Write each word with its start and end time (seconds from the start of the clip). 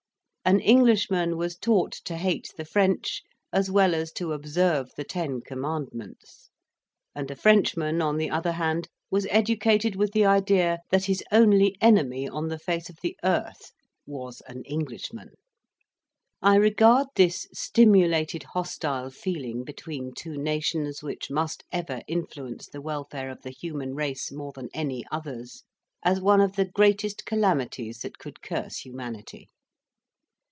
An 0.43 0.59
Englishman 0.59 1.37
was 1.37 1.55
taught 1.55 1.91
to 2.05 2.17
hate 2.17 2.51
the 2.57 2.65
French 2.65 3.21
as 3.53 3.69
well 3.69 3.93
as 3.93 4.11
to 4.13 4.33
observe 4.33 4.89
the 4.97 5.03
Ten 5.03 5.39
Commandments; 5.41 6.49
and 7.13 7.29
a 7.29 7.35
Frenchman, 7.35 8.01
on 8.01 8.17
the 8.17 8.31
other 8.31 8.53
hand, 8.53 8.87
was 9.11 9.27
educated 9.29 9.95
with 9.95 10.13
the 10.13 10.25
idea 10.25 10.79
that 10.89 11.05
his 11.05 11.23
only 11.31 11.77
enemy 11.79 12.27
on 12.27 12.47
the 12.47 12.57
face 12.57 12.89
of 12.89 12.97
the 13.03 13.15
earth 13.23 13.71
was 14.07 14.41
an 14.47 14.63
Englishman. 14.63 15.29
I 16.41 16.55
regard 16.55 17.09
this 17.15 17.47
stimulated 17.53 18.41
hostile 18.41 19.11
feeling 19.11 19.63
between 19.63 20.11
two 20.11 20.39
nations 20.39 21.03
which 21.03 21.29
must 21.29 21.63
ever 21.71 22.01
influence 22.07 22.67
the 22.67 22.81
welfare 22.81 23.29
of 23.29 23.43
the 23.43 23.51
human 23.51 23.93
race 23.93 24.31
more 24.31 24.53
than 24.53 24.69
any 24.73 25.05
others, 25.11 25.63
as 26.01 26.19
one 26.19 26.41
of 26.41 26.55
the 26.55 26.65
greatest 26.65 27.27
calamities 27.27 27.99
that 27.99 28.17
could 28.17 28.41
curse 28.41 28.77
humanity. 28.79 29.47